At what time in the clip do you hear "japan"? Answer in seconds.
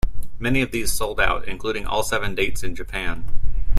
2.73-3.23